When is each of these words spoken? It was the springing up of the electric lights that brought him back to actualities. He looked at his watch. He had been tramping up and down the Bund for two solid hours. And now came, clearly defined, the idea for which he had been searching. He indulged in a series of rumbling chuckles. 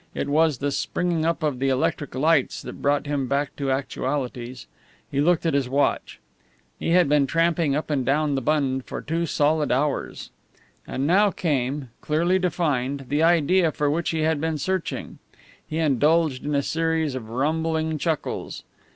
It 0.15 0.29
was 0.29 0.57
the 0.57 0.71
springing 0.71 1.25
up 1.25 1.43
of 1.43 1.59
the 1.59 1.69
electric 1.69 2.15
lights 2.15 2.63
that 2.63 2.81
brought 2.81 3.05
him 3.05 3.27
back 3.27 3.55
to 3.57 3.69
actualities. 3.69 4.65
He 5.11 5.21
looked 5.21 5.45
at 5.45 5.53
his 5.53 5.69
watch. 5.69 6.19
He 6.79 6.89
had 6.89 7.07
been 7.07 7.27
tramping 7.27 7.75
up 7.75 7.91
and 7.91 8.03
down 8.03 8.33
the 8.33 8.41
Bund 8.41 8.85
for 8.85 8.99
two 9.03 9.27
solid 9.27 9.71
hours. 9.71 10.31
And 10.87 11.05
now 11.05 11.29
came, 11.29 11.89
clearly 12.01 12.39
defined, 12.39 13.09
the 13.09 13.21
idea 13.21 13.71
for 13.71 13.91
which 13.91 14.09
he 14.09 14.21
had 14.21 14.41
been 14.41 14.57
searching. 14.57 15.19
He 15.67 15.77
indulged 15.77 16.43
in 16.45 16.55
a 16.55 16.63
series 16.63 17.13
of 17.13 17.29
rumbling 17.29 17.99
chuckles. 17.99 18.63